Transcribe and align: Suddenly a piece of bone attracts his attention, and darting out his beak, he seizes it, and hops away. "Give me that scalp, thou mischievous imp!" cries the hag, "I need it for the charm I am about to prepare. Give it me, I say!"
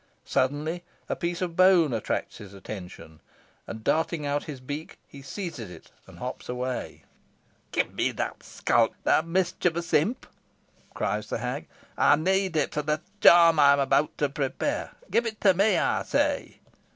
Suddenly 0.25 0.83
a 1.09 1.15
piece 1.15 1.43
of 1.43 1.55
bone 1.55 1.93
attracts 1.93 2.39
his 2.39 2.55
attention, 2.55 3.19
and 3.67 3.83
darting 3.83 4.25
out 4.25 4.45
his 4.45 4.59
beak, 4.59 4.97
he 5.07 5.21
seizes 5.21 5.69
it, 5.69 5.91
and 6.07 6.17
hops 6.17 6.49
away. 6.49 7.03
"Give 7.71 7.93
me 7.93 8.11
that 8.13 8.41
scalp, 8.41 8.95
thou 9.03 9.21
mischievous 9.21 9.93
imp!" 9.93 10.25
cries 10.95 11.29
the 11.29 11.37
hag, 11.37 11.67
"I 11.99 12.15
need 12.15 12.55
it 12.57 12.73
for 12.73 12.81
the 12.81 13.01
charm 13.21 13.59
I 13.59 13.73
am 13.73 13.79
about 13.79 14.17
to 14.17 14.27
prepare. 14.27 14.93
Give 15.11 15.27
it 15.27 15.45
me, 15.55 15.77
I 15.77 16.01
say!" 16.01 16.57